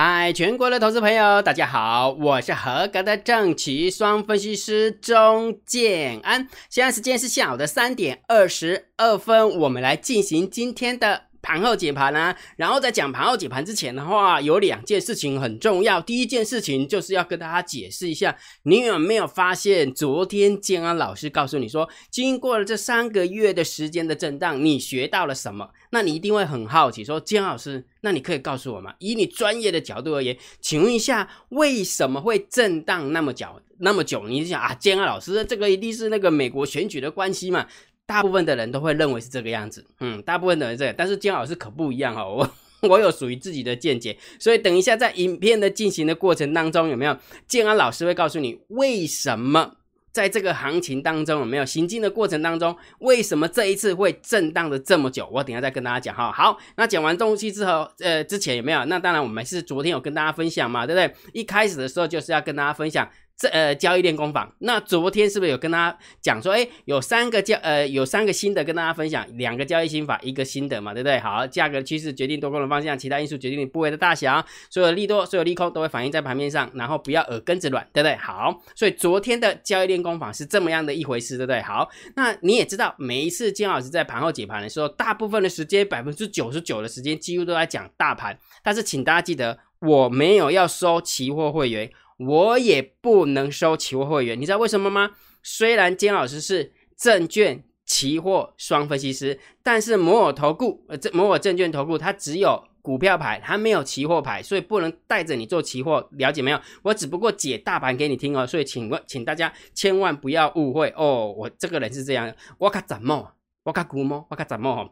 [0.00, 6.46] 嗨，全国的投资朋友，大家好，我是合格的正奇双分析师钟建安。
[6.70, 11.22] 现在时间是下午的三点二十二分，我们来进行今天的。
[11.40, 16.00] 盘后解盘啊，然后在讲盘后解盘之前的话，有两件事情很重要。
[16.00, 25.70] 第一件事情就是要跟大家解释一下，你有没有发现，昨天建安老师告诉你说，经过了这三个月的时间的震荡，你学到了什么？
[25.90, 28.94] 那你一定会很好奇，说建安老师，那你可以告诉我吗？
[28.98, 33.46] 以你专业的角度而言，请问一下，为什么会震荡那么久？
[33.80, 34.26] 那么久？
[34.26, 37.64] 你想啊，建安老师，这个一定是那个美国选举的关系嘛？
[38.08, 42.50] 大部分的人都会认为是这个样子，嗯，大部分的人这样，但是姜老师可不一样哈，我
[42.88, 47.14] 我有属于自己的见解，所以等一下在影片的进行的过程当中，有没有
[47.46, 49.74] 建安老师会告诉你为什么
[50.10, 55.28] 在这个行情当中有没有行进的过程当中，为什么这一次会震荡的这么久？
[55.30, 56.32] 我等下再跟大家讲哈。
[56.32, 58.82] 好，那讲完东西之后，呃，之前有没有？
[58.86, 61.14] 那当然我们是昨天有跟大家分享嘛，对不对？
[61.34, 63.06] 一开始的时候就是要跟大家分享。
[63.38, 71.20] 这呃交易练功坊，那昨天是不是有跟大家讲说，哎，有三个交呃有三个新的跟大家分享，两个交易心法，一个心得嘛，对不对？
[71.20, 78.16] 好，价格趋势决定多空的方向，其他因素决定你部位的大小，所有利多，所有利空都会反映在盘面上，然后不要耳根子软，对不对？
[78.16, 81.62] 好，所以昨天的交易练功坊是这么样的一回事，对不对？
[81.62, 91.88] 好，那你也知道，每一次金老师在盘后解盘的时候，大部分的时间，百分之九十九的时间几乎都在讲大盘，但是请大家记得，我没有要收期货会员。
[92.18, 95.12] 我也不能收期货会员，你知道为什么吗？
[95.42, 106.60] 虽然金老师是证券期货双分析师，但是摩尔投顾呃，这摩尔证券投顾它只有股票牌，它没有期货牌，所以不能带着你做期货，了解没有？
[106.82, 114.90] 我只不过解大盘给你听哦，所以请问，请大家千万不要误会哦，我这个人是这样，我卡怎么，我卡估摸，我卡怎么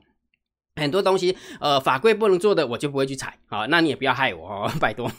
[0.77, 5.11] 很多东西呃法规不能做的，我就不会去踩好，那你也不要害我哦， 拜托。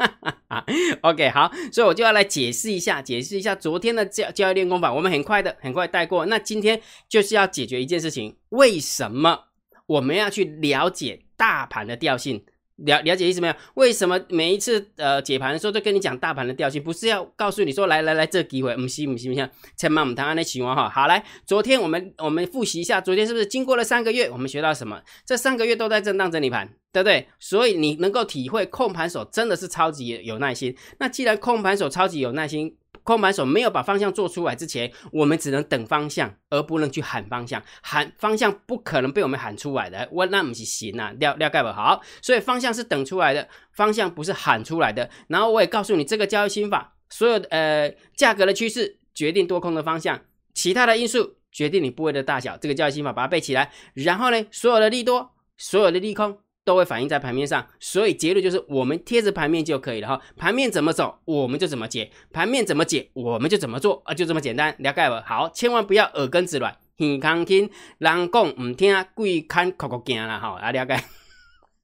[0.00, 0.66] 哈哈哈
[1.02, 6.24] OK，好，所以我就要来解释一下，解释一下昨天的教教育练功法，我们很快的，很快带过。
[6.26, 9.38] 那今天就是要解决一件事情，为什么
[9.86, 12.44] 我们要去了解大盘的调性？
[12.86, 13.54] 了了解意思没有？
[13.74, 16.82] 为什么每一次呃解盘的时候都跟你讲大盘的调性？
[16.82, 20.88] 不是要告诉你说来来来这机会，唔系唔系唔系，千万唔谈安尼情况哈。
[20.88, 25.00] 好，来，昨天我们我们复习一下，昨天是不是经过了三个月，我们学到什么？
[25.24, 27.26] 这三个月都在震荡整理盘，对不对？
[27.38, 30.74] 所以你能够体会控盘手真的是超级有耐心。
[30.98, 32.76] 那既然控盘手超级有耐心。
[33.02, 37.62] 空盘手没有把方向做出来之前，我们只能等方向，而不能去喊方向。
[37.82, 42.00] 喊方向不可能被我们喊出来的，我那不是行啊，了了解不好。
[42.22, 45.08] 所以方向是等出来的，方向不是喊出来的。
[45.28, 50.20] 然后我也告诉你，这个交易心法，所有呃价格的趋势决定多空的方向，
[50.54, 52.56] 其他的因素决定你部位的大小。
[52.56, 56.38] 这个交易心法把它背起来，然后呢，所有的利多，所有的利空。
[56.70, 60.20] 都会反映在盘面上，所以结论就是我们贴着盘面就可以了哈。
[60.36, 64.72] 盘面怎么走，我们就怎么解；盘面怎么解，我们就怎么做啊，就这么简单。
[64.78, 70.50] 了解了，好，千万不要耳根子软，耳康听，人讲唔听，鬼看哭哭惊了哈。
[70.60, 71.02] 啊，了解。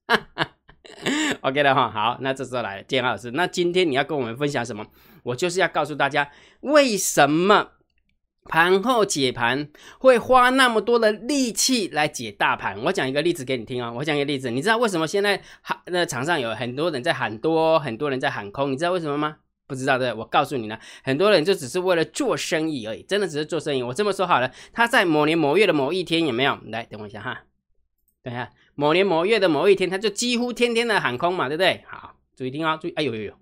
[1.40, 4.86] OK 了哈，好，那这时候来，建安老师，那今天你要跟我们分享什么？
[5.24, 6.30] 我就是要告诉大家
[6.60, 7.72] 为什么。
[8.48, 9.68] 盘后解盘
[9.98, 13.92] 会花那么多的力气来解大盘，我讲一个例子给你听啊。
[13.92, 18.72] 我讲一个例子，你知道为什么现在喊那场上有很多人在喊多，很多人在喊空？
[18.72, 19.36] 你知道为什么吗？
[19.68, 23.82] 不知道对我告诉你呢，很多人就只是为了做生意而已，真的只是做生意。
[23.82, 26.56] 我这么说好了，他在某年某月的某一天有没有？
[26.66, 27.40] 来，等我一下哈，
[28.22, 31.82] 等一下，某年某月的某一天，他就几乎天天的喊空嘛，对不对？
[31.88, 33.32] 好，注意听啊，注意，哎呦呦呦。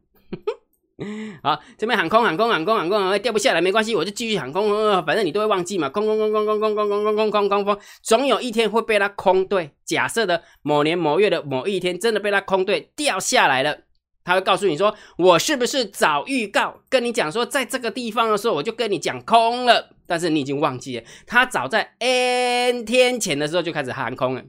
[1.42, 4.68] 好，这边喊空喊空喊空喊空，掉不下来没关系，我就继续喊空，
[5.04, 9.72] 反正你都会忘记嘛，空空空空空空空空空空空空空，总有一天会被它空对。
[9.84, 13.76] 假设的某年某月的某一天，真的被它空对掉下来了，
[14.22, 24.42] 他会告诉你说，我是不是早预告跟你讲说，在这个地方的时候，我就跟你讲空了，但是你已经忘记了，他早在 N 天前的时候就开始喊空了，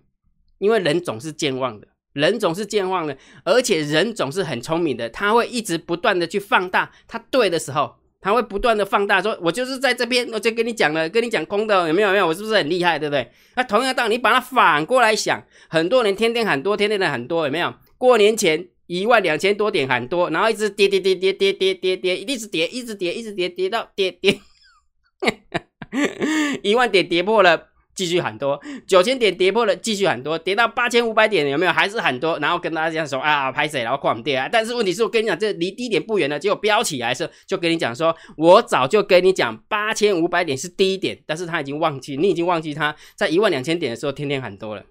[0.59, 1.87] 因为人总是健忘的。
[2.15, 12.11] 人总是健忘的，而且人总是很聪明的，他会一直不断的去放大，他对的时候，他会不断的放大，说我就是在这边，我就跟你讲了，跟你讲空的，有没有？
[12.11, 12.25] 没有？
[12.25, 13.29] 我是不是很厉害，对不对？
[13.57, 17.73] 那同样道理，你把它反过来想，很多人天天喊多，天天的喊多，有没有？
[17.97, 24.39] 过年前一万两千多点喊多，然后一直跌跌跌跌跌跌跌跌，一直跌，一直跌，一直跌，跌到跌跌，
[26.63, 27.74] 一万点跌破了。
[27.95, 31.71] 继续很多，九千点跌破了，继续很多，跌到八千五百点有没有？
[31.71, 32.37] 还是很多。
[32.39, 33.83] 然后跟大家讲说啊，拍谁？
[33.83, 34.49] 然后狂跌啊。
[34.51, 44.83] 但是问题是我跟你讲，这离低点不远了，结果飙起来时候，就跟你讲说，我早就跟你讲八千五百点是低点，但是他已经忘记，你已经忘记他在一万两千点的时候天天很多了。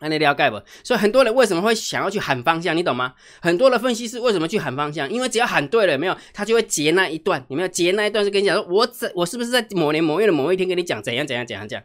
[0.00, 0.60] 那你了解不？
[0.82, 3.14] 所以很多人为什么会想要去喊方向，你懂吗？
[3.40, 5.08] 很多的分析师为什么去喊方向？
[5.08, 6.16] 因为只要喊对了，有没有？
[6.34, 7.68] 他就会截那一段，有没有？
[7.68, 11.80] 截那一段是跟你讲说，我怎我是不是在某年某月的某一天跟你讲怎样怎样怎样讲？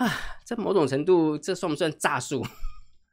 [0.00, 0.10] 啊，
[0.46, 2.42] 这某种程度这算不算诈术？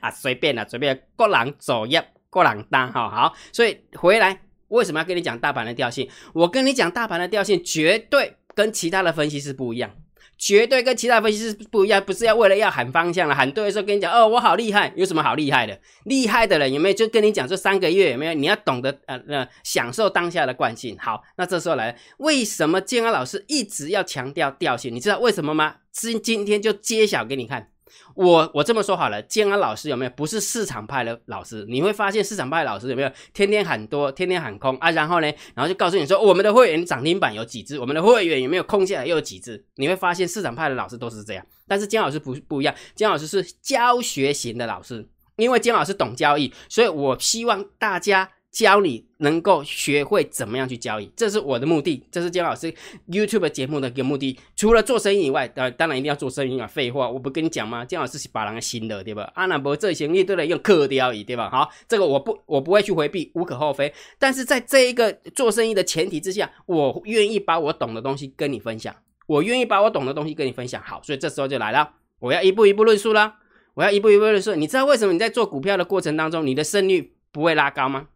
[0.00, 1.96] 啊，随便啦，随便，各人走一，
[2.28, 3.36] 各人单，哈好。
[3.52, 6.10] 所以回来为什么要跟你讲大盘的调性？
[6.32, 9.92] 我跟你讲大盘的调性，绝对跟其他的分析师不一样。
[10.40, 15.78] 绝对跟其他分析师不一样，不是要为了要喊方向了，喊对的时候跟你讲，哦，我好厉害，有什么好厉害的？
[16.04, 16.94] 厉害的人有没有？
[16.94, 18.32] 就跟你讲，这三个月有没有？
[18.32, 20.96] 你要懂得呃呃享受当下的惯性。
[20.98, 24.94] 好，那这时候来，为什么健康老师一直要强调调性？
[24.94, 25.74] 你知道为什么吗？
[25.92, 27.68] 今今天就揭晓给你看。
[28.14, 31.64] 我我这么说好了，建安老师有没有不是市场派的老师？
[31.68, 34.90] 你会发现市场派老师有没有天天喊多，天天喊空啊？
[34.90, 39.64] 然后呢，然后就告诉你说我们的会员涨停板有几只，我们的会员有没有空下来又有几只？
[39.76, 48.30] 你会发现市场派的老师都是这样，但是姜老师不不一样，姜老师是教学型的老师，因为姜老师懂交易，所以我希望大家。
[48.50, 52.72] 教你能够学会怎么样去交易，这是我的目的，这是姜老师
[53.08, 54.36] YouTube 节目的一个目的。
[54.56, 56.66] 除了做生意以外，当当然一定要做生意啊！
[56.66, 57.84] 废话，我不跟你讲吗？
[57.84, 59.30] 姜老师是把人心的，对吧？
[59.36, 61.48] 阿南伯这生意都得用克交易，对吧？
[61.48, 63.92] 好，这个我不我不会去回避，无可厚非。
[64.18, 68.92] 但是在这一个做生意的前提之下，我愿意把我懂的东西跟你分享，
[69.28, 70.82] 我愿意把我懂的东西跟你分享。
[70.82, 71.88] 好，所以这时候就来了，
[72.18, 73.36] 我要一步一步论述了，
[73.74, 74.56] 我要一步一步论述。
[74.56, 78.08] 你知道为什么你在做股票的过程当中，你的胜率不会拉高吗？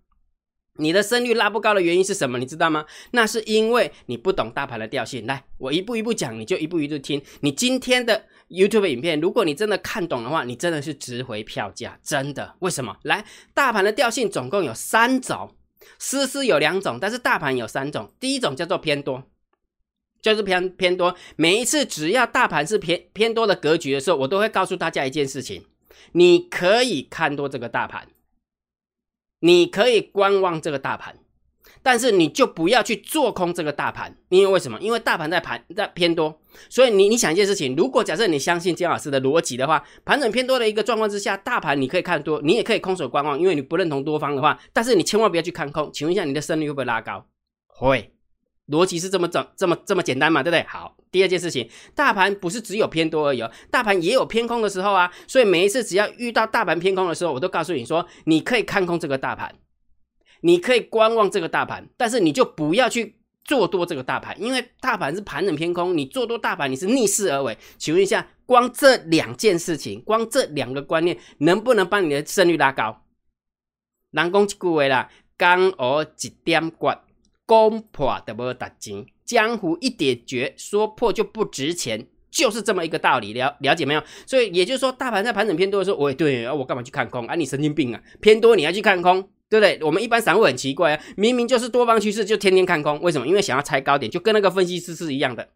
[0.77, 2.39] 你的胜率拉不高的原因是什么？
[2.39, 2.85] 你知道吗？
[3.13, 5.25] 那是因为你不懂大盘的调性。
[5.27, 7.23] 来，我一步一步讲，你就一步一步听。
[7.41, 12.57] 你今天的 YouTube 影片，如果你真的看懂的话，你真的是值回票价，真的。
[12.59, 12.97] 为什么？
[13.03, 13.25] 来，
[13.55, 15.55] 大盘的调性总共有三种，
[16.01, 18.13] 丝丝有两种，但是大盘有三种。
[18.19, 19.23] 第一种叫做偏多，
[20.21, 21.15] 就是偏偏多。
[21.37, 25.65] 每一次只要大盘是偏偏多的格局的时候，我都会告诉大家一件事情：
[26.13, 28.09] 你可以看多这个大盘。
[29.45, 31.15] 你可以观望这个大盘，
[31.83, 34.81] 但是你就不要去做空这个大盘，因为为什么？
[34.81, 45.91] 因为大盘在盘在偏多，所以你你想一件事情，如果假设你相信姜老师的逻辑的话，盘整偏多的一个状况之下，大盘你可以看多，你也可以空手观望，因为你不认同多方的话，但是你千万不要去看空。
[45.93, 47.27] 请问一下，你的胜率会不会拉高？
[47.67, 48.11] 会。
[48.69, 50.63] 逻辑是这么整，这么这么简单嘛，对不对？
[50.67, 55.13] 好，第二件事情，大盘不是只有偏多而已哦，大盘也有偏空的时候啊。
[55.27, 59.55] 所以每一次只要遇到大盘偏空的时候，我都告诉你说，你可以看空这个大盘，
[60.41, 67.59] 你可以观望这个大盘，但是你就不要去做多这个大盘，因为大盘是盘整偏空，你做多大盘你是逆势而为。
[67.77, 73.03] 请问一下，光这两件事情，光这两个观念，能不能帮你的胜率拉高？
[74.13, 76.89] 人讲一句话啦，刚而一点骨。
[77.47, 84.03] 攻破的不打金，江湖一点绝，说破就不值钱，就是这么一个道理，了了解没有？
[84.27, 87.35] 所以也就是说，大盘在盘整偏多的时候，我对啊，我干嘛去看空啊？
[87.35, 88.03] 你神经病啊！
[88.21, 89.79] 偏多你要去看空，对不对？
[89.83, 93.27] 我们一般散户很奇怪啊，明明就是多方趋势，就天天看空，为什么？
[93.27, 95.49] 因为想要猜高点，就跟那个分析师是一样的，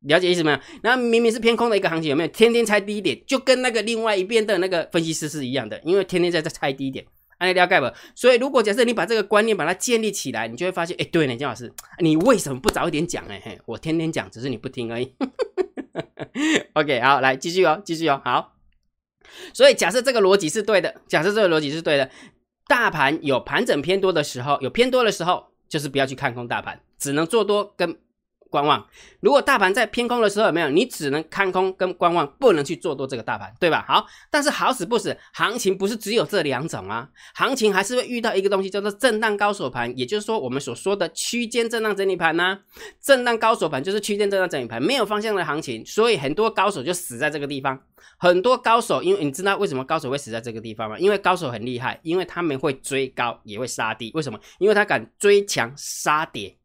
[0.00, 0.58] 了解意思没有？
[0.82, 2.28] 那明明是偏空的一个行情，有没有？
[2.28, 7.04] 天天猜低点，就跟那个另外一边的那个分析师是一样的，因为天天在在猜低点。
[7.40, 7.90] 按了解不？
[8.14, 13.34] 所以如果假设你把这个观念把它建立起来，你就会发现，哎，对呢，姜老师，你为什么不早一点讲呢？
[13.42, 15.14] 嘿，我天天讲，只是你不听而已。
[16.74, 18.52] OK，好，来继续哦，继续哦，好。
[19.52, 22.10] 所以假设这个逻辑是对的，假设这个逻辑是对的，
[22.68, 27.98] 大盘有盘整偏多的时候，有偏多的时候，就是不要去看空大盘，只能做多跟。
[28.50, 28.84] 观望，
[29.20, 30.68] 如果大盘在偏空的时候有没有？
[30.68, 33.84] 你只能看空跟观望，不能去做多这个大盘，对吧？
[33.86, 42.58] 好，但是好死不死，行情不是只有这两种啊，行情还是会遇到一个东西叫做震荡高手盘，也就是说我们所说的区间震荡整理盘呢。
[43.00, 47.80] 震荡高手盘就是区间震荡整理盘，没有方向的行情，所以很多高手就死在这个地方。
[48.18, 50.98] 很多高手，因为你知道为什么高手会死在这个地方吗？
[50.98, 54.38] 因为高手很厉害，因为他们会追高也会杀低，为什么？
[54.58, 56.56] 因为他敢追强杀跌，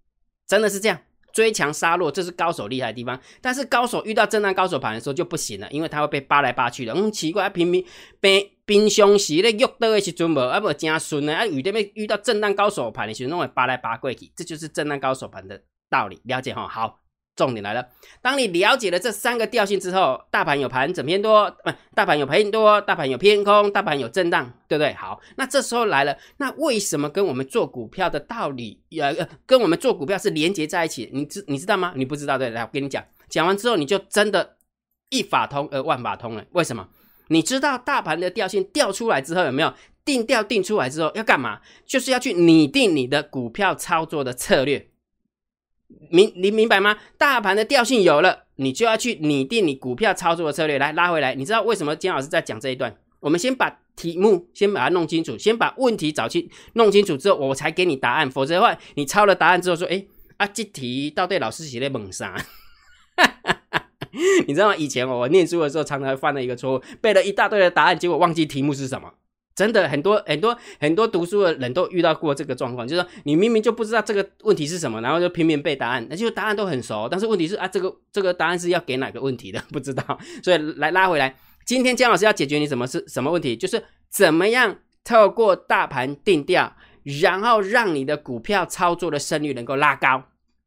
[0.48, 1.00] 真的是这样。
[1.36, 3.20] 追强杀弱，这是高手厉害的地方。
[3.42, 6.94] 但是高手遇到震荡高手盘的时候就不行了，因为他会被扒来扒去的。
[6.94, 7.86] 嗯，奇怪，平平
[8.22, 16.68] 被平常时咧遇到的时阵无，啊无正顺呢，啊遇到咩遇到震荡高手盘的时候，弄会扒来扒过去，这就是震荡高手盘的道理，了解哈？
[16.68, 17.05] 好。
[17.36, 17.86] 重点来了，
[18.22, 24.94] 当你了解了这三个调性之后，大盘有盘整偏多，不，大盘有偏多，大盘有偏空，大盘有震荡，对不对？
[24.94, 29.14] 好，那这时候来了，那为什么跟我们做股票的道理，呃，
[29.46, 31.10] 跟我们做股票是连接在一起？
[31.12, 31.92] 你知你知道吗？
[31.96, 32.50] 你不知道对？
[32.52, 34.56] 来，我跟你讲，讲完之后你就真的
[35.10, 36.46] 一法通而万法通了。
[36.52, 36.88] 为什么？
[37.28, 39.74] 你知道大盘的调性调出来之后有没有
[40.06, 41.60] 定调定出来之后要干嘛？
[41.86, 44.88] 就是要去拟定你的股票操作的策略。
[46.10, 46.98] 明你明白吗？
[47.18, 51.36] 大盘的调性有了，你就要去拟定你股票操作的策略来拉回来。
[51.36, 52.96] 你知道为什么金老师在讲这一段？
[53.20, 58.30] 我们先把题目先把它弄清楚，先把问题找清弄清楚之后，我才给你答案。
[58.30, 60.06] 否则的话，你抄了答案之后说，哎
[60.38, 62.36] 啊，这题到底老师写的猛啥？
[64.48, 64.76] 你知道吗？
[64.76, 69.14] 以前我念书的时候，常常犯了一个错误，背了一大堆的答案，结果忘记题目是什么。
[69.56, 81.36] 真的很多很多很多读书的人都遇到过这个状况，就是说你明明就不知道这个问题是什么，然后就拼命背答案，那就答案都很熟，但是问题是啊，这个这个答案是要给哪个问题的 不知道，所以来拉回来，
[81.66, 83.82] 今天姜老师要解决你什么是什么问题，就是
[84.12, 86.76] 怎么样透过大盘定调，
[87.22, 90.24] 然后让你的股票操作的胜率能够拉高。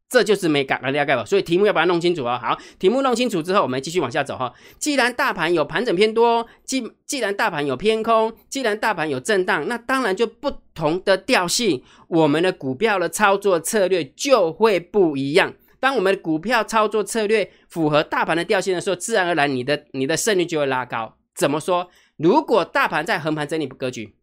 [0.08, 1.22] 这就是没改了了解吧？
[1.24, 2.38] 所以题目要把它弄清楚哦。
[2.42, 4.54] 好，题目弄清楚之后，我们继续往下走哈。
[4.78, 15.52] 既然大盘有盘整偏多，既既然大盘有偏空，既然大盘有震荡，那当然就不同的调性，我们的股票的操作策略就会不一样。
[15.78, 21.16] 当我们的股票操作策略符合大盘的调性的时候，自然而然你的你的胜率就会拉高。
[21.34, 21.90] 怎么说？
[22.16, 24.14] 如果大盘在横盘整理格局，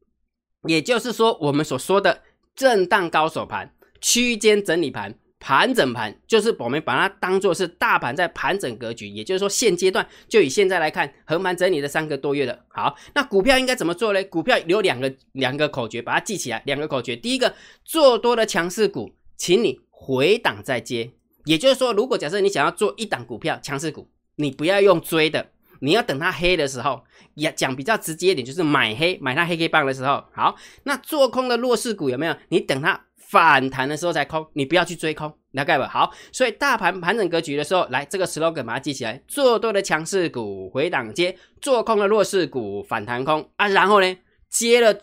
[0.68, 2.24] 也就是说我们所说的
[2.56, 5.14] 震荡高手盘、区间整理盘。
[5.46, 12.60] 盘整盘就是我们把它当做是大盘在盘整格局，也就是说现阶段就以现在来看，横盘整理的三个多月了。
[12.68, 14.24] 好，那股票应该怎么做呢？
[14.24, 16.64] 股票有两个两个口诀，把它记起来。
[16.66, 21.12] 两个口诀，第一个做多的强势股，请你回档再接。
[21.44, 27.04] 也就是说，如果假设你想要做一档股票强势股，你不要用追的，你要等它黑的时候，
[27.36, 30.24] 也讲比较直接一点，就是买黑买它黑黑棒的时候。
[30.34, 32.36] 好，那做空的弱势股有没有？
[32.50, 33.00] 你等它。
[33.36, 35.90] 反弹的时候才空，你不要去追空，了解吧？
[35.90, 43.68] 好，所以大盘盘整格局的时候，来这个 slogan 把它记起来：做多的强势股回档接，做空的弱势股反弹空啊。
[43.68, 44.18] 然后呢，
[44.50, 44.98] 接了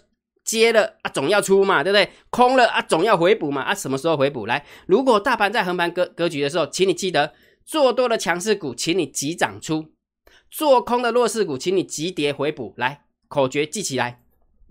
[0.47, 2.09] 接了啊，总要出嘛，对不对？
[2.31, 3.75] 空了啊，总要回补嘛啊。
[3.75, 4.47] 什么时候回补？
[4.47, 7.35] 来，如果大盘在横盘格格局的时候，请你记得，
[7.67, 9.91] 做多的强势股，请你急涨出；
[10.51, 12.73] 做空的弱势股，请你急跌回补。
[12.79, 14.22] 来，口诀记起来。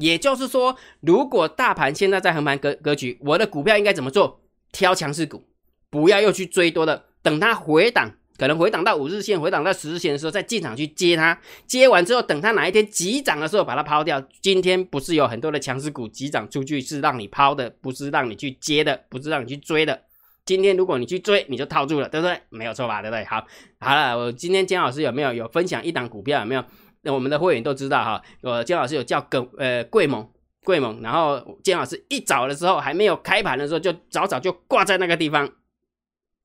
[0.01, 4.41] 也就是说，如果大盘现在在横盘格格局，我的股票应该怎么做？
[4.74, 5.43] 挑强势股，
[5.89, 11.38] 不要又去追多的，等它回档，可能回档到五日线、回档到十日线的时候，再进场去接它。
[11.67, 14.22] 接完之后，等它哪一天急涨的时候，把它抛掉。
[14.41, 20.01] 今天不是有很多的强势股急涨出去，是让你抛的，不是让你去接的，不是让你去追的。
[20.46, 22.39] 今天如果你去追，你就套住了，对不对？
[22.50, 23.01] 没有错吧？
[23.01, 23.24] 对不对？
[23.25, 23.46] 好，
[23.79, 26.39] 好了，我今天姜老师有没有有分享一档股票？
[26.39, 26.63] 有没有？
[27.03, 30.29] 那我们的会员都知道哈，我姜老师有叫耿呃贵盟
[30.63, 35.50] 贵盟，然后姜老师一早的时候还没有开盘的时候，就早早就挂在那个地方。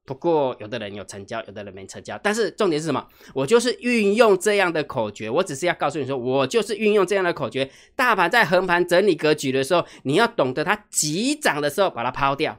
[0.06, 3.06] 不过有的人有成交，有的人没成交，但是重点是什么？
[3.34, 7.68] 我就是运用这样的口诀，我只是要告诉你说，我就是运用这样的口诀。
[7.96, 12.58] 大盘在横盘整理格局的时候，你要懂得它急涨的时候把它抛掉，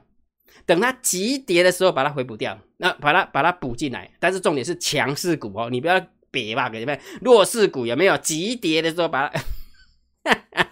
[0.66, 4.10] 等它急跌的时候把它回补掉，那把它把它补进来。
[4.20, 6.00] 但是重点是强势股哦，你不要。
[6.30, 9.42] 别吧，给你们弱势股有没有急跌的时候把它？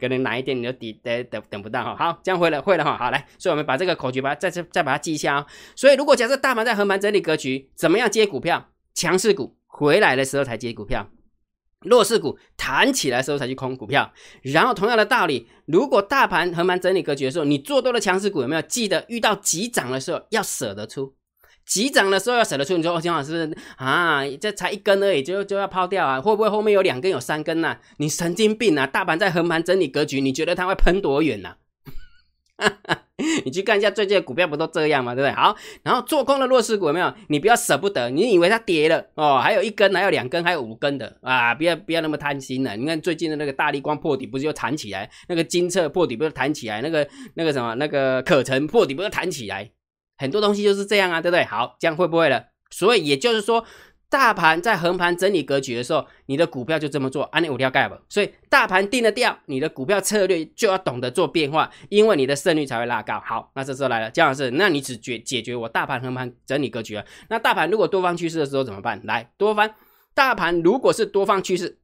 [0.00, 1.96] 可能哪一天你就抵等等等不到哈。
[1.96, 2.96] 好，这样会了会了哈。
[2.98, 5.46] 好来，所以我们把这个口诀把它再再再把它记一下哦。
[5.74, 8.70] 所以如果假设大盘在横盘整理格局，怎么样接股票？
[8.94, 11.08] 强势股回来的时候才接股票，
[11.80, 14.12] 弱势股弹起来时候才去空股票。
[14.42, 21.14] 然后同样的道理，如果大盘横盘整理格局的时候，你做多的强势股有没有记得遇到急涨的时候要舍得出？
[21.66, 26.20] 急涨的时候要舍得出，你说哦，金老师啊，这才一根而已，就就要抛掉啊？
[26.20, 27.76] 会不会后面有两根、有三根呢？
[27.96, 28.86] 你神经病啊！
[28.86, 31.56] 大盘在横盘整理格局，你觉得它会喷多远呢？
[33.44, 35.14] 你去看一下最近的股票，不都这样吗？
[35.14, 35.34] 对不对？
[35.34, 37.12] 好，然后做空的弱势股有没有？
[37.28, 39.38] 你不要舍不得，你以为它跌了哦？
[39.42, 41.54] 还有一根，还有两根，还有五根的啊！
[41.54, 42.76] 不要不要那么贪心了。
[42.76, 45.10] 你看最近的那个大力光破底，不是又弹起来？
[45.28, 46.80] 那个金策破底不是弹起来？
[46.80, 49.70] 那个那个什么那个可成破底不是弹起来？
[50.16, 51.44] 很多东西就是这样啊，对不对？
[51.44, 52.46] 好，这样会不会了？
[52.70, 53.64] 所以也就是说，
[54.08, 57.98] 大盘在横盘整理格局的时候，你的股票就这么做，按你五条盖吧。
[58.08, 63.20] 所以大盘定了调，你的股票策略就要懂得做变化，因为你的胜率才会拉高。
[63.24, 67.04] 好，那这时候来了，姜老师，那你只解解决我大盘横盘整理格局了？
[67.28, 69.00] 那大盘如果多方趋势的时候怎么办？
[69.04, 69.70] 来，多方
[70.14, 71.78] 大盘如果是多方趋势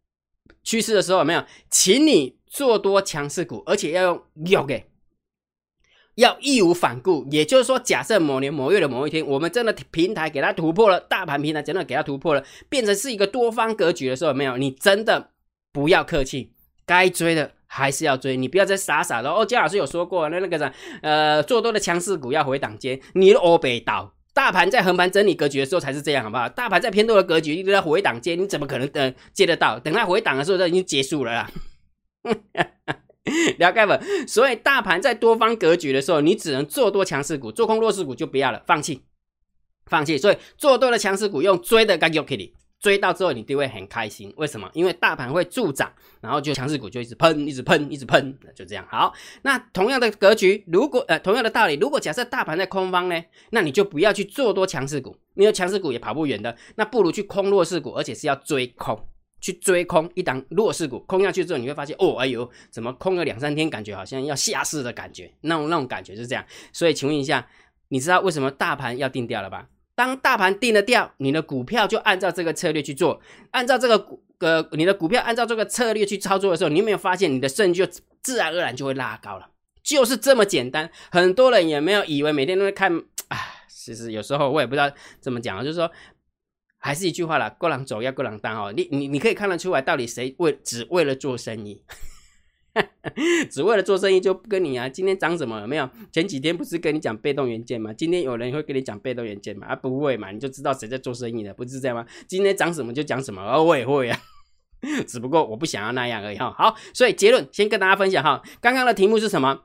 [0.62, 1.44] 趋势的时候，有没有？
[1.70, 4.86] 请你做多强势股，而且要用有给。
[6.16, 15.30] 要义无反顾，也就是说，假设某年某月的某一天，我们真的平台给它突破了，大盘平台真的给它突破了，变成是一个多方格局的时候，没有，你真的
[15.72, 16.52] 不要客气，
[16.84, 19.46] 该追的还是要追，你不要再傻傻的哦。
[19.46, 26.46] 姜老师有说过，那那个啥，呃，做多的强势股要回档接，你的欧北倒，大盘在横盘整理格局的时候才是这样，好不好？
[26.50, 29.78] 大盘在偏多的格局，一直在回档接，你怎么可能呃接得到？
[29.78, 31.50] 等它回档的时候，都已经结束了啦。
[33.58, 34.26] 了解不？
[34.26, 39.02] 所以大盘在多方格局的时候，你只能做多强势股，做空弱势股就不要了，放弃，
[39.86, 40.18] 放弃。
[40.18, 42.54] 所以做多的强势股用追的，干就可以。
[42.80, 44.34] 追到之后，你就会很开心。
[44.36, 44.68] 为什么？
[44.74, 48.84] 因为大盘会助涨，然后就强势股就一直喷，一直喷，一直喷，就这样。
[48.90, 56.56] 好，那同样的格局，如果呃同样的道理，如果假设大盘在空方呢，那你就不要去做多强势股，因为强势股也跑不远的。
[56.74, 58.98] 那不如去空弱势股，而且是要追空，
[59.42, 66.42] 去追空一档弱势股，空下去之后，你会发现哦，哎呦，怎么空了两三天，感觉好像要下市的感觉，那种那种感觉是这样。
[66.72, 67.46] 所以请问一下，
[67.88, 69.66] 你知道为什么大盘要定调了吧？
[69.94, 73.20] 当大盘定了调，你的股票就按照这个策略去做，
[73.50, 77.86] 按照这个股呃，你的股票按照这个策略去操作的时候，你有没有发现你的胜率就
[78.22, 79.48] 自然而然就会拉高了？
[79.82, 80.88] 就是这么简单。
[81.10, 82.96] 很多人也没有以为每天都在看，
[83.28, 83.36] 啊，
[83.68, 85.90] 其实有时候我也不知道怎么讲，就是说，
[86.82, 88.72] 还是一句话啦，过狼走要过狼当哦。
[88.76, 91.80] 你你你可以看得出来，到底谁为只为了做生意。
[93.50, 94.88] 只为了做生意就不跟你啊？
[94.88, 95.64] 今天涨什么？
[95.66, 95.88] 没有？
[96.10, 97.92] 前几天不是跟你讲被动元件吗？
[97.92, 99.68] 今天有人会跟你讲被动元件吗？
[99.68, 100.32] 啊，不会嘛？
[100.32, 102.04] 你就知道谁在做生意了，不是这样吗？
[102.26, 104.18] 今天涨什么就讲什么，而我也会啊，
[105.06, 106.52] 只不过我不想要那样而已哈。
[106.58, 108.42] 好，所以结论先跟大家分享哈。
[108.60, 109.60] 刚刚的题目是什么？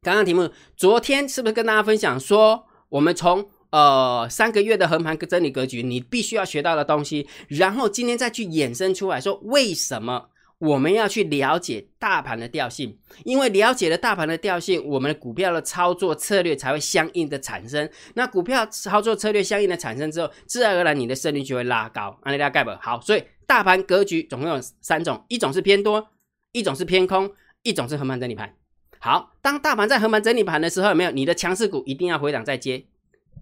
[0.00, 10.28] 刚刚题目昨天是不是跟大家分享说，我们从呃三个月的横盘整理格局，你必须要学到的东西，然后今天再去衍生出来说为什么？
[10.58, 17.88] 我们要去了解大盘的调性，因为了解了大盘的调性，我们的股票的操作策略才会相应的产生。
[18.12, 22.14] 那股票操作策略相应的产生之后，自然而然你的胜率就会拉高。
[22.24, 26.08] 安利大概不好，所以大盘格局总共有三种：一种是偏多，
[26.52, 28.54] 一种是偏空，一种是横盘整理盘。
[28.98, 32.84] 好，当大盘在横盘整理盘的时候，有没有你的强势股一定要回档再接，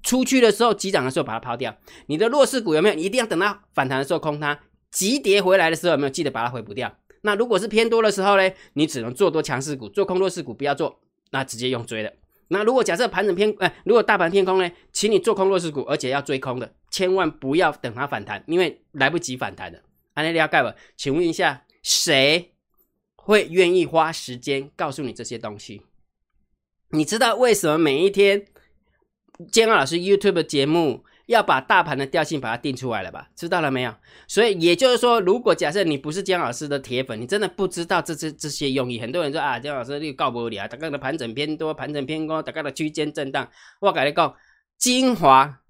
[0.02, 1.76] 出去的时候急涨的时候把它抛掉。
[2.06, 2.94] 你的弱势股有没有？
[2.94, 4.58] 你一定要等到反弹的时候空它，
[4.90, 6.10] 急跌回来的时候有没有？
[6.10, 6.96] 记得把它回补掉。
[7.22, 11.00] 那如果是偏多的时候呢，你只能做多强势股，做空弱势股不要做，
[11.30, 12.12] 那直接用追的。
[12.48, 19.82] 那如果假设盘整偏，哎，如果大盘偏空呢，请你做空弱势股，而且要追空的，千万不要等它反弹，因为来不及反弹的。
[20.14, 22.52] 安利利亚盖尔，请问一下，谁
[23.16, 25.82] 会愿意花时间告诉你这些东西？
[26.90, 28.46] 你知道为什么每一天
[29.50, 31.04] 建安老师 YouTube 节目？
[31.26, 33.28] 要把大盘的调性把它定出来了吧？
[33.36, 33.94] 知道了没有？
[34.26, 38.98] 所以也就是说，如果假设你不是姜老师的铁粉，你真的不知道这这这些用意。
[38.98, 43.46] 很多人说啊，姜老师你告不理啊，大概的盘整偏多，盘整偏空，大概的区间震荡。
[43.80, 44.34] 我跟你讲，
[44.78, 45.60] 精华。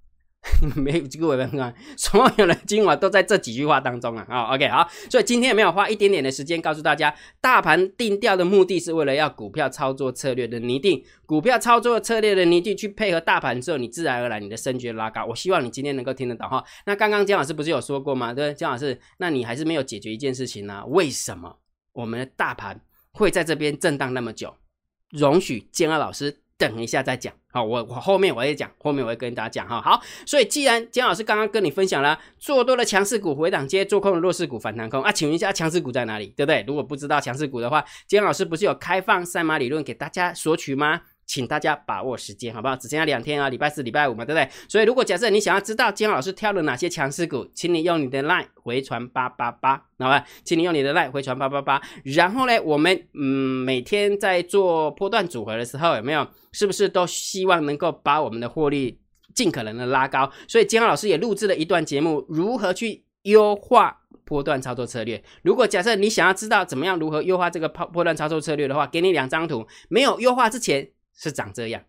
[0.77, 1.74] 没有机会分啊！
[1.96, 4.24] 所有的精华都在这几句话当中啊！
[4.29, 15.24] 好，OK，好，所以今天也没有花一点点的时间告诉大家，大盘定调的目的是为了要股票操作策略的拟定，股票操作策略的拟定去配合大盘之后，你自然而然你的升级拉高。
[15.27, 16.64] 我希望你今天能够听得到哈。
[16.87, 18.33] 那刚刚姜老师不是有说过吗？
[18.33, 20.85] 对，姜老师，那你还是没有解决一件事情呢？
[20.87, 21.59] 为什么？
[21.92, 22.81] 我们的大盘
[23.12, 24.33] 会在这边震荡那么？
[24.33, 24.55] 久？
[25.11, 26.42] 容许姜老师。
[26.59, 29.81] 等一下再讲，好，我我后面我也讲，后面我会跟大家讲哈。
[29.81, 36.64] 好，所以既然姜老师刚刚跟你分享了做多的强势股回档接，做空的弱势股反弹空啊，请问一下强势股在哪里，对不对？
[36.66, 41.03] 如果不知道强势股的话，姜老师不是有开放赛马理论给大家索取吗？
[41.28, 42.74] 请大家把握时间，好不好？
[42.74, 44.48] 只剩下两天啊，礼拜四、礼拜五嘛，对不对？
[44.66, 50.24] 所以如果假设你想要知道金老师挑了哪些强势股，请你用你的 line 回传八八八，好吧？
[50.42, 51.80] 请你用你的 line 回传八八八。
[52.02, 56.26] 然后呢，我们嗯每天在做波段组合的时候，有没有？
[56.52, 58.98] 是不是都希望能够把我们的获利
[59.34, 60.32] 尽可能的拉高？
[60.48, 65.22] 所以金老师也录制了一段节目，如何去优化波段操作策略？
[65.42, 70.90] 如果假设你想要知道怎么样如何优化这个波波段操作策略的话，给你两张图，没有优化之前。
[71.18, 71.83] 是长这样，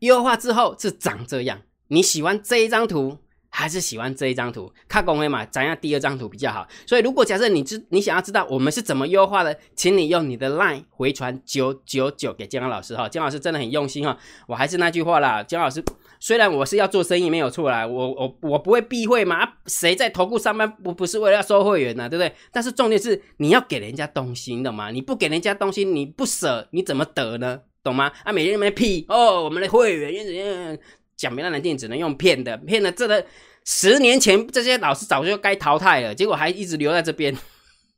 [0.00, 1.62] 优化之后是长这样。
[1.86, 3.18] 你喜欢这一张图，
[3.48, 4.72] 还是喜欢这一张图？
[4.88, 6.66] 看公会嘛，咱要第二张图比较好。
[6.86, 13.08] 所以，如果假设你知你想要知道我们是怎么优化的，请你用你的 LINE 回传九九九给姜老师哈。
[13.08, 14.16] 姜老师真的很用心哈。
[14.48, 15.82] 我还是那句话啦，姜老师
[16.18, 19.54] 虽然我是要做生意没有错啦，我我我不会避讳嘛。
[19.66, 22.08] 谁在投顾上班不不是为了要收会员呢？
[22.08, 22.34] 对不对？
[22.52, 24.90] 但是重点是你要给人家东西，你懂吗？
[24.90, 27.62] 你不给人家东西，你不舍，你怎么得呢？
[27.82, 28.12] 懂吗？
[28.24, 30.78] 啊，每天那边屁哦，我们的会员怎样
[31.16, 33.24] 讲别的难听，只能用骗的，骗的，这个
[33.64, 37.36] 十年前这些老师早就该淘汰了，结果还一直留在这边。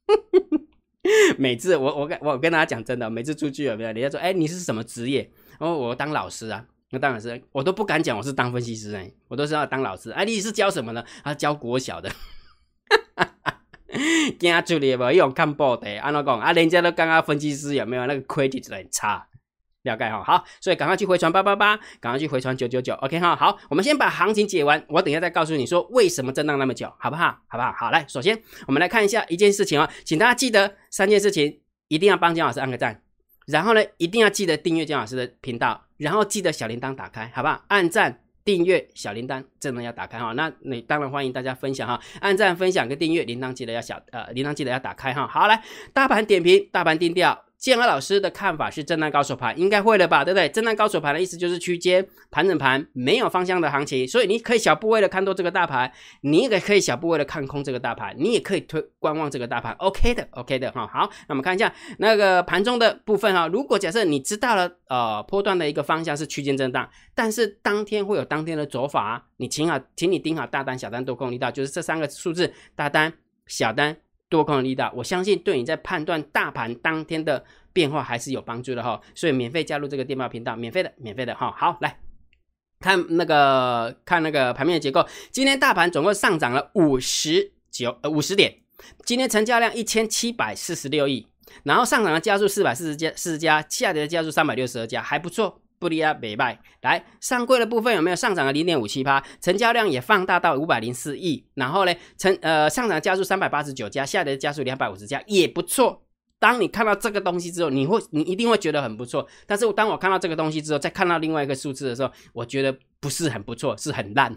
[1.36, 5.28] 每次我我跟我跟大家讲真的，每次出去有没有人家说，哎，你是什么职业？
[5.58, 10.10] 哦，我当老师啊，那当然是，我都不敢讲我是当分析师哎，我都是要当老师。
[10.12, 11.04] 哎，你是教什么呢？
[11.22, 12.10] 啊，教国小的。
[14.38, 15.12] 惊出来无？
[15.12, 16.40] 用看报的，安怎讲？
[16.40, 19.26] 啊，人家都刚刚分析师有没有那个 credit 很差？
[19.82, 27.36] 了解哈，好，所以赶快去回传八八八，赶快去回传九九九，OK 哈，好，我们先把行情解完，我等一下再告诉你说为什么震荡那么久，好不好？
[27.48, 27.72] 好不好？
[27.72, 33.02] 好，来，首先我们来看一下一件事情啊，请大家记得三件事情：一定要帮姜老师按个赞，
[33.46, 37.64] 然后呢，一定要记得订阅姜老师的频道，然后记得小铃铛打开，好不好？
[37.66, 40.32] 按赞、订阅、小铃铛真的要打开哈。
[40.34, 45.26] 那你当然欢迎大家分享哈，按赞、分享跟订阅，铃铛记得要小呃，铃铛记得要打开哈。
[45.26, 45.60] 好，来
[45.92, 47.44] 大盘点评，大盘定调。
[47.62, 50.48] 建安老师的看法是震荡高手盘，应该会了吧，对不对？
[50.48, 60.84] 震荡高手盘的意思就是区间盘整盘，没有方向的行情，所以你可以小部位的看多这个大盘，你也可以小部位的看空这个大盘，你也可以推观望这个大盘，OK 的，OK 的哈。
[60.88, 63.46] 好，那我们看一下那个盘中的部分哈。
[63.46, 73.12] 如果假设你知道了呃波段的一个方向是区间震荡，但是当天会有当天的走法，你请好，请你盯好大单、小单、多空力道，就是这三个数字：大单、
[73.46, 73.98] 小单。
[74.32, 78.98] 多空的力道，我相信对你在判断大盘当天的变化还是有帮助的哈。
[79.14, 81.54] 所以免费加入这个电报频道，免费的，免费的哈。
[81.56, 81.98] 好，来
[82.80, 85.06] 看那个看那个盘面的结构。
[85.30, 88.56] 今天大盘总共上涨了五十九呃五十点，
[89.04, 91.28] 今天成交量一千七百四十六亿，
[91.62, 95.61] 然后上涨的加速四百四十家四十家，下跌的加速三百六十二家，还不错。
[95.82, 99.20] 布利亚北拜来上柜的部分有没有上涨了零点五七趴？
[99.40, 106.04] 成交量也放大到五百零四亿，然后呢，成呃上涨加速三百八十九家，下跌加速两百五十家，也不错。
[106.38, 109.26] 当你看到这个东西之后，你会你一定会觉得很不错。
[109.44, 114.36] 但是当我看到这个东西之后，再看到另外一个数字的时候，我觉得不是很不错，是很烂。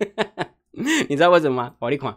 [1.10, 1.74] 你知道为什么吗？
[1.80, 2.16] 我你看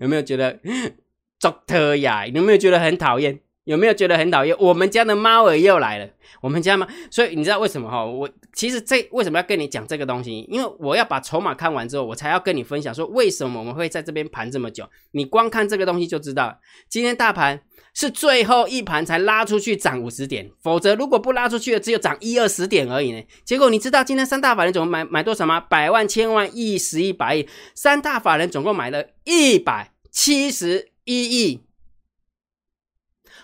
[0.00, 0.58] 有没有觉得
[1.38, 2.26] 作特呀？
[2.26, 3.40] 有没有觉得很讨厌？
[3.64, 4.56] 有没有觉得很讨厌？
[4.58, 6.08] 我们家的猫儿又来了。
[6.40, 6.86] 我们家吗？
[7.10, 8.04] 所以你知道为什么哈？
[8.04, 10.40] 我其实这为什么要跟你讲这个东西？
[10.50, 14.88] 因为我要把筹码看完之后，我才要跟你分享说为什么我们会在这边盘这么久。
[15.12, 17.60] 你光看这个东西就知道，今天大盘
[17.94, 23.22] 是最后一盘才拉出去涨五十点，否则如果不拉出去的，只有涨一二十点而已呢。
[23.44, 25.60] 结果你知道今天三大法人总共买买多少吗？
[25.60, 27.46] 百万、千万、亿、十亿、百亿，
[27.76, 31.60] 三大法人总共买了一百七十一亿。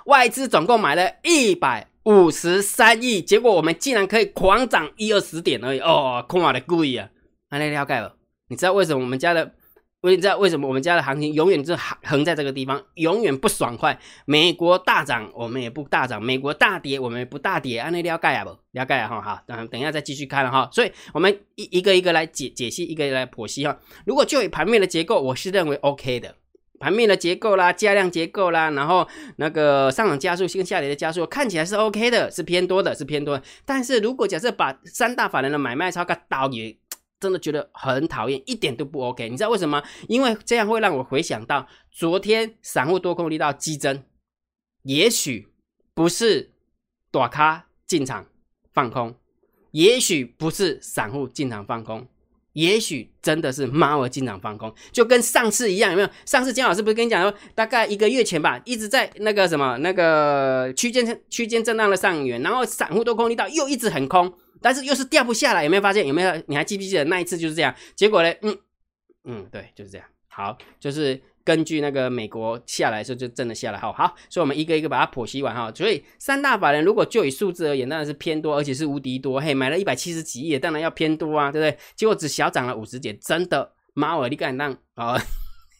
[0.09, 7.11] 外资总共买了一百五十三亿，结果我们竟然可以狂涨一二十点而已哦，空啊的贵啊！
[7.51, 8.14] 那了解了，
[8.49, 9.53] 你知道为什么我们家的？
[10.01, 14.01] 你知道为什么我们家的行情永远就横在这个地方，永远不爽快？
[14.25, 17.79] 美国大涨，我们也不大涨；美国大跌，我们也不大跌。
[17.79, 18.57] 安内了解啊不？
[18.73, 20.71] 了解啊哈，等等一下再继续看了哈。
[20.73, 23.77] 所以我们一一个一个来解解析，一个一个来剖析哈。
[24.07, 26.35] 如果就以盘面的结构，我是认为 OK 的。
[26.79, 33.41] 盘面的结构啦，加量结构啦，然后那个上涨加速跟下跌的加速看起来是 OK 的，是偏多的，是偏多。
[33.64, 36.77] 但是如果假设把三大法人的买卖超给倒也
[37.21, 39.29] 真的觉得很讨厌，一点都不 OK。
[39.29, 39.83] 你知道为什么？
[40.07, 44.05] 因为这样会让我回想到昨天散户多空力道激增，
[44.83, 45.49] 也许
[45.95, 46.53] 不是
[47.11, 48.27] 短咖进场
[48.73, 49.17] 放空，
[49.73, 52.07] 也许不是散户进场放空。
[52.59, 56.09] 也许真的是猫儿经常放空，就跟上次一样，有没有？
[56.25, 66.07] 上次姜老师不是跟你讲说，大概一个月前吧，一直在那个什么那个区间区间震荡的上缘，然后散户都空力道又一直很空，但是又是掉不下来，有没有发现？
[66.07, 66.42] 有没有？
[66.49, 67.75] 你还记不记得那一次就是这样？
[67.94, 68.33] 结果呢？
[68.42, 68.59] 嗯
[69.25, 70.07] 嗯，对，就是这样。
[70.29, 71.21] 好，就是。
[71.48, 75.72] 根据那个美国下来的时候就真的下来，好好，所以我们一个一个把它剖析完哈。
[75.74, 79.40] 所以三大法人如果就以数字而言，当然是偏多，而且是无敌多。
[79.40, 81.78] 嘿，买了一百七十几亿，当然要偏多啊，对不对？
[81.96, 85.18] 结果只小涨了五十点，真的猫儿，你敢让啊？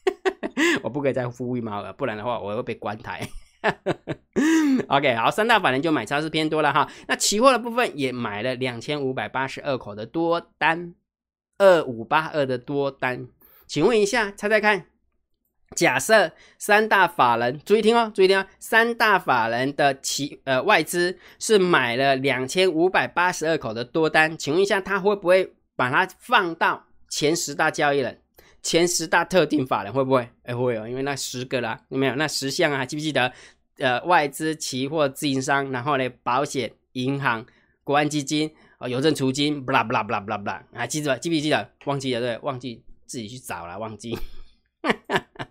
[0.81, 3.29] 我不可以再呼吁猫儿，不然的话我会被关台。
[4.89, 6.89] OK，好，三大法人就买超是偏多了哈。
[7.07, 10.95] 那期货的部分也买了两千五百八十二口的多单，
[11.59, 13.27] 二五八二的多单，
[13.67, 14.87] 请问一下，猜猜看？
[15.79, 28.19] 假设三大法人注意听哦，注意听哦，三大法人的期呃外资是买了两千五百八十二口的多单，请问一下，他会不会把它放到前十大交易人、
[28.61, 29.93] 前十大特定法人？
[29.93, 30.27] 会不会？
[30.43, 32.15] 哎，会哦，因为那十个啦，有没有？
[32.15, 33.31] 那十项啊，记不记得？
[33.77, 37.45] 呃，外资、期货、自营商，然后呢，保险、银行、
[37.85, 41.71] 国安基金啊，邮政储金，不啦不啦不啦不啦不啦，还记得记不记得？
[41.85, 44.17] 忘记了对，忘记自己去找了，忘记。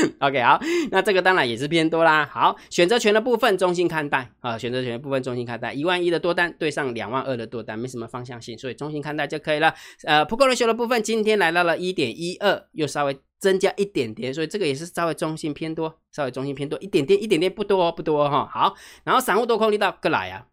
[0.20, 0.60] OK，好，
[0.90, 2.28] 那这个当然也是偏多啦。
[2.30, 9.74] 好，选择权的部分中性看待啊，选择权的部分中性看待，一万一的多单对上两万二的多单，没什么方向性，所以中性看待就可以了。
[10.04, 18.48] 呃，普 o 的 o 的部分今天来到了一点一二，又稍微增加一点点，所以这个也是稍微中性偏多，稍微中性偏多一点点，一点点不多不多哈。
[18.52, 20.46] 好，然后散户多空力道各来啊，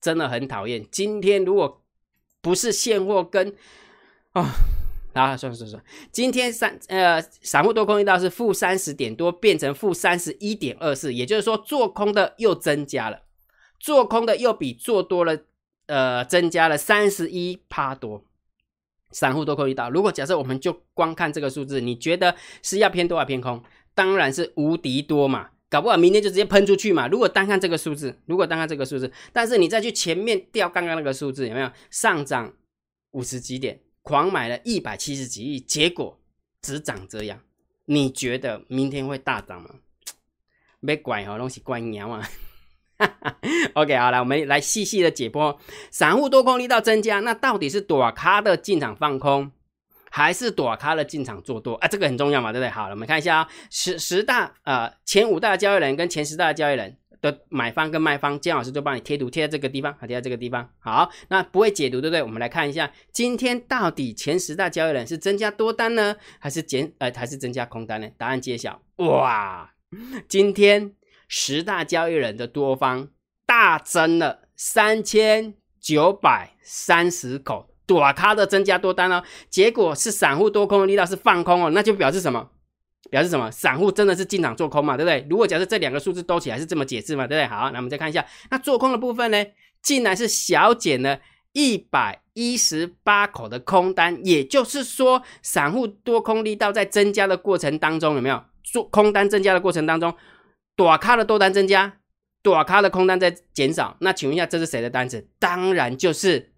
[0.00, 0.86] 真的很讨厌。
[0.90, 1.82] 今天如果
[2.40, 3.54] 不是现货跟
[4.32, 4.79] 啊。
[5.12, 13.22] 啊，算了算算，今天三呃，散户多空一道是负三十点多，变成负三十一点二四，也就是说做空的又增加了，
[13.78, 15.38] 做空的又比做多了，
[15.86, 18.24] 呃，增加了三十一趴多。
[19.12, 23.60] 散户多空一道，如果假设我们就光看这个数字，你觉得是要偏多还偏空？
[23.92, 25.48] 当然是无敌多嘛。
[25.68, 27.06] 搞不好明天就直接喷出去嘛。
[27.06, 32.52] 如果单看这个数字，如果单看这个数字，但是你再去前面调刚刚那个数字，有没有上涨
[33.12, 36.18] 五十几点，狂买了一百七十几亿，结果
[36.62, 37.40] 只涨这样，
[37.84, 39.70] 你觉得明天会大涨吗？
[40.80, 42.28] 别管哦，东西关鸟啊。
[43.74, 45.58] OK，好了，我们来细细的解剖，
[45.90, 49.50] 散户多空力道增加，那到底是躲咖的进场放空，
[50.10, 51.88] 还是躲咖的进场做多啊？
[51.88, 52.68] 这个很重要嘛，对不对？
[52.68, 60.68] 好了，我们看一下啊，十十大呃前五大交易人跟前十大交易人的买方跟卖方，姜老师就帮你贴图贴在这个地方，好贴在这个地方。
[60.78, 62.22] 好，那不会解读对不对？
[62.22, 68.08] 我们来看一下，今天到底前十大交易人是增加多单呢，还是减呃还是增加空单呢？
[68.16, 69.72] 答案揭晓，哇，
[70.28, 70.94] 今天。
[71.32, 73.06] 十大交易人的多方
[73.46, 79.22] 大增了三千九百三十口，多咖的增加多单哦。
[79.48, 82.50] 结果是散户多空的力道是放空哦，那就表示什么？
[83.10, 83.50] 表示什么？
[83.50, 85.26] 散户真的是进场做空嘛，对不对？
[85.28, 87.46] 如果假设这两个数字兜起来是这么解释嘛，对不对？
[87.46, 89.44] 好，那我们再看一下，那做空的部分呢，
[89.82, 91.20] 竟然是小减了
[91.52, 100.14] 一百一十八口的空单，也就是说，散户多空力道在增加的过程当中，有没有做空单增加的过程当中？
[100.76, 101.98] 短咖的多单增加，
[102.42, 103.96] 短咖的空单在减少。
[104.00, 105.28] 那请问一下，这是谁的单子？
[105.38, 106.52] 当然就是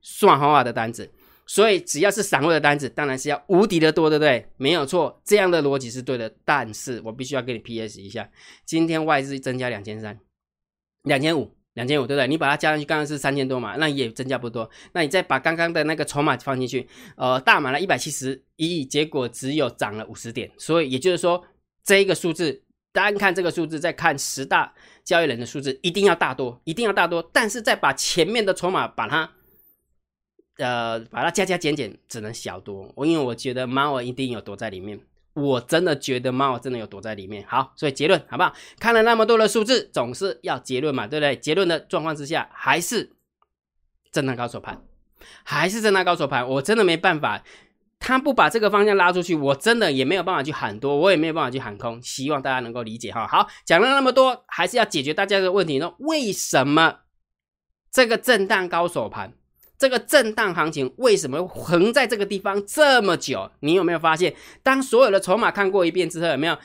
[0.00, 1.10] 算好话的单子。
[1.46, 4.46] 所以只要是散户的单子，当然是要无敌的多，对不对？
[4.56, 6.30] 没有错，这样的逻辑是对的。
[6.44, 8.28] 但是我必须要给你 PS 一下，
[8.64, 10.18] 今天外资增加两千三、
[11.04, 12.26] 两千五、两千五，对不对？
[12.26, 14.68] 你把它加上去，刚刚是三千多嘛，那也增加不多。
[14.92, 20.50] 那你再把刚刚的那个筹码放进去，呃，大买了一百七十一亿，结果只有涨了五十点。
[20.58, 21.44] 所以也就是说，
[21.84, 22.62] 这一个数字。
[22.92, 24.72] 单看这个数字，再看十大
[25.04, 27.22] 交易人的数字，一定要大多，一定要大多。
[27.30, 29.30] 但是再把前面的筹码把它，
[30.58, 32.90] 呃，把它加加减减，只能小多。
[32.94, 34.98] 我因为我觉得猫儿一定有躲在里面，
[35.34, 37.44] 我真的觉得猫儿真的有躲在里面。
[37.46, 38.52] 好，所以结论好不好？
[38.78, 41.36] 看了那么多的数字，总是要结论嘛，对不对？
[41.36, 43.12] 结论的状况之下，还是
[44.10, 44.82] 震荡高手盘，
[45.44, 47.42] 还是震荡高手盘，我真的没办法。
[47.98, 52.00] 他不把这个方向拉出去，我真的也没有办法去喊多，我也没有办法去喊空。
[52.02, 53.26] 希望大家能够理解哈。
[53.26, 55.94] 好，讲了那么多，还是要解决大家的问题呢？
[56.00, 56.98] 为什么
[57.90, 59.32] 这个震荡高手盘，
[59.78, 63.50] 这个震荡行情为什么横在这个地方这么久？
[63.60, 66.58] 你有没有发现，当所有的筹码看过一遍之后，有没有？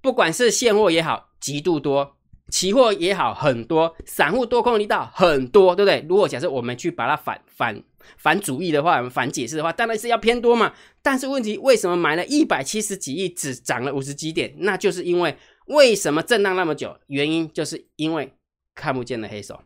[0.00, 2.16] 不管是现货也好，极度多。
[2.50, 6.06] 期货也好，很多散户多空力道很多，对不对？
[6.08, 7.82] 如果假设我们去把它反反
[8.16, 10.72] 反主义的话，反解释的话，当然是要偏多嘛。
[11.02, 14.54] 但是问题为什么买了一百七十几亿，只涨了五十几点？
[14.60, 16.96] 那就是因为为什么震荡那么久？
[17.08, 18.32] 原因就是因为
[18.74, 19.60] 看不见的黑手，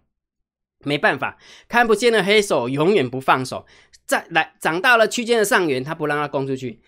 [0.84, 3.66] 没办法，看不见的黑手永远不放手。
[4.04, 6.80] 再来涨到了区间的上缘，它不让它攻出去。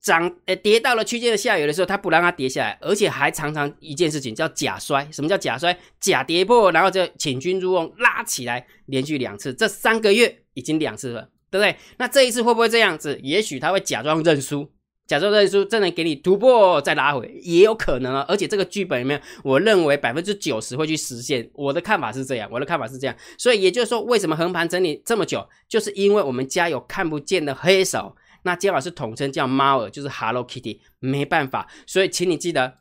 [0.00, 5.06] 涨呃跌到了区间的下游的时候，它不让它跌下来，而且还常常一件事情叫假摔。
[5.10, 5.76] 什么叫假摔？
[5.98, 11.76] 假跌破，然后就请君入瓮拉起来，连续两次，这三个月已经两次了，对不对？
[11.96, 13.18] 那这一次会不会这样子？
[13.24, 14.70] 也许他会假装认输，
[15.08, 18.24] 假装认输，真的给你突破再拉回，也有可能啊。
[18.28, 21.50] 而且这个剧本里面，我认为百分之九十会去实现。
[21.54, 23.16] 我的看法是这样，我的看法是这样。
[23.38, 28.14] 所以也就是说，为什么横盘整理这么久，就是因为我们家有看不见的黑手。
[28.42, 32.78] 那姜老师统称叫猫儿，就是 Hello Kitty，没办法，所以请你记得，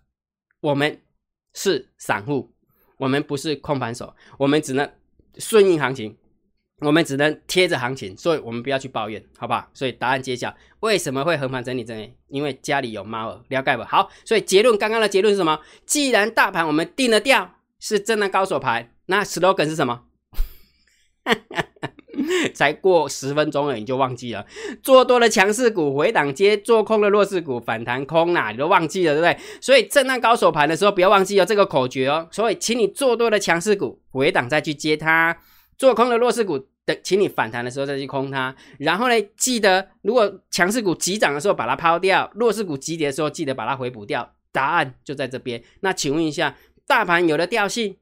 [0.59, 1.01] 我们
[1.53, 2.53] 是散户，
[2.97, 4.89] 我们不是控盘手，我们只能
[5.37, 6.15] 顺应行情，
[6.81, 9.67] 我们只能贴着行情，所以我们不要去抱怨，好不好？
[9.73, 12.13] 所以答案揭晓，为什么会横盘整理整理？
[12.27, 13.83] 因为家里有猫儿，了解不？
[13.83, 15.59] 好，所以结论，刚刚的结论是什么？
[15.87, 20.03] 既然大盘我们定了调是震荡高手盘，那 slogan 是什么？
[22.53, 24.45] 才过十分钟了，你就忘记了？
[24.83, 29.43] 做多的强势股回档接，做空的弱势股反弹空啦，你都忘记了，对不对？
[29.61, 32.27] 所以震荡高手盘的时候，不要忘记了这个口诀哦。
[32.31, 35.37] 所以，请你做多的强势股回档再去接它，
[35.77, 38.55] 做空的弱势股等，请你反弹的时候再去空它。
[38.79, 44.33] 然后呢，记得如果强势股急涨的时候把它抛掉，弱势股急跌的时候记得把它回补掉。
[44.51, 45.63] 答案就在这边。
[45.81, 47.97] 那请问一下，大盘有了调性，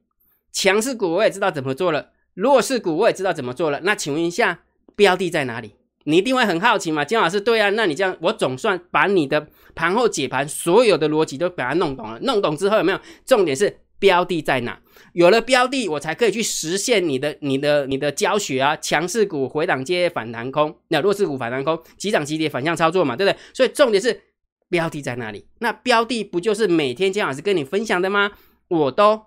[0.52, 2.12] 强势股我也知道怎么做了。
[2.32, 4.60] 弱势股我也知道怎么做了，那请问一下，
[4.94, 5.74] 标的在哪里？
[6.04, 12.18] 你一定会很好奇嘛，金老师，对啊，那你这样，我总算把你的盘后解盘所有的逻辑都把它弄懂了。
[12.20, 13.00] 弄懂之后有没有？
[13.26, 14.80] 重点是标的在哪？
[15.12, 18.76] 有了标的，我才可以去实现你的、你的、你的教学啊。
[18.76, 23.38] 强势股回档接反弹空，那弱势股反弹空，急涨急跌反向操作嘛，对不对？
[23.54, 24.20] 所以重点是
[24.68, 25.46] 标的在哪里？
[25.60, 28.32] 那标的不就是每天金老师跟你分享的吗？
[28.68, 29.26] 我都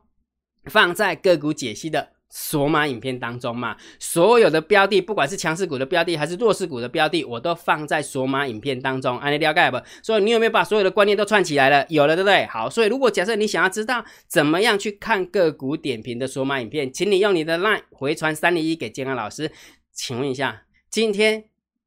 [0.66, 2.10] 放在个股解析的。
[2.30, 9.82] 索马影片当中嘛，所有的标的，不管是强势股的标的还是弱势股的标的，我都放在索马影片当中，安利了解不？
[10.04, 11.86] 所以你有没有把所有的观念都串起来了？
[11.90, 12.46] 有了，对不对？
[12.46, 19.52] 好，所以如果假设你想要知道怎么样去看个股点评的索马影片，请你用你的 LINE 回传三零一给健康老师。
[19.92, 21.46] 请问一下，今天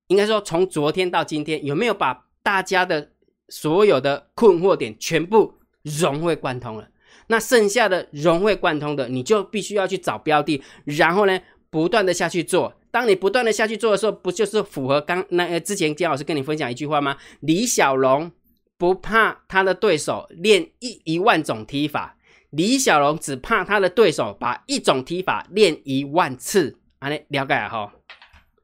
[0.09, 3.13] 应该说从昨天到今天，有没有把大家的
[3.49, 6.89] 所有的困惑点全部融会贯通了？
[7.33, 11.41] 那剩下的融会贯通的，你就必须要去找标的，然后呢，
[11.71, 12.75] 不断的下去做。
[12.91, 17.17] 当你不断的下去做的时候，不就是符合刚那之前姜老师跟你分享一句话吗？
[17.41, 18.31] 李小龙
[18.77, 22.19] 不怕他的对手练一一万种踢法，
[22.51, 26.77] 李小龙只怕他的对手把一种踢法练一万次。
[26.99, 27.95] 啊，你了解哈？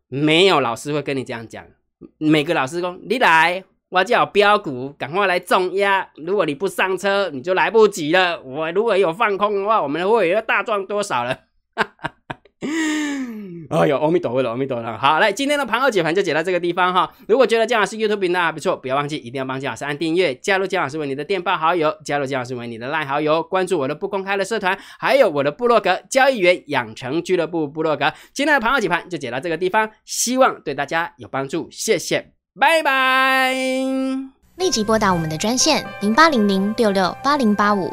[0.09, 1.65] 没有老师会跟你这样讲，
[2.19, 3.65] 每个老师说你来。
[3.91, 6.07] 我叫标股，赶快来重压！
[6.17, 8.41] 如果你不上车，你就来不及了。
[8.43, 11.39] 我如果有放空的话，我们的会员要大赚多少了？
[13.71, 14.97] 哎呦，阿弥陀佛了，阿弥陀佛。
[14.99, 17.11] 好，来，今天的盘后解盘就解到这个地方哈。
[17.29, 28.13] 如果觉得姜老师 YouTube 频道还不错，不要忘记一定要帮姜老师按订阅，加入姜老师为你的电报好友，加入姜老师为你的赖好友，关注我的不公开的社团，还有我的部落格交易员养成俱乐部部落格。
[28.33, 32.38] 今天的盘后解盘就解到这个地方，希望对大家有帮助，谢谢。
[32.59, 33.55] 拜拜！
[34.57, 37.93] 立即拨打我们的专线零八零零六六八零八五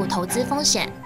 [0.05, 1.00] 投资风险。